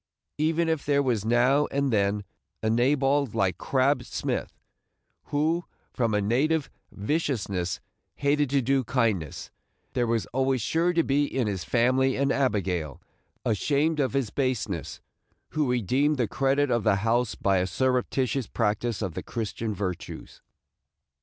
Even 0.39 0.67
if 0.67 0.83
there 0.83 1.03
was 1.03 1.23
now 1.23 1.67
and 1.67 1.93
then 1.93 2.23
a 2.63 2.71
Nabal 2.71 3.27
like 3.33 3.59
Crab 3.59 4.01
Smith, 4.03 4.57
who, 5.25 5.63
from 5.93 6.15
a 6.15 6.21
native 6.23 6.71
viciousness 6.91 7.79
hated 8.15 8.49
to 8.49 8.63
do 8.63 8.83
kindness, 8.83 9.51
there 9.93 10.07
was 10.07 10.25
always 10.33 10.59
sure 10.59 10.91
to 10.91 11.03
be 11.03 11.25
in 11.25 11.45
his 11.45 11.63
family 11.63 12.15
an 12.15 12.31
Abigail, 12.31 12.99
ashamed 13.45 13.99
of 13.99 14.13
his 14.13 14.31
baseness, 14.31 15.01
who 15.49 15.69
redeemed 15.69 16.17
the 16.17 16.27
credit 16.27 16.71
of 16.71 16.83
the 16.83 16.95
house 17.05 17.35
by 17.35 17.57
a 17.57 17.67
surreptitious 17.67 18.47
practice 18.47 19.03
of 19.03 19.13
the 19.13 19.21
Christian 19.21 19.71
virtues. 19.75 20.41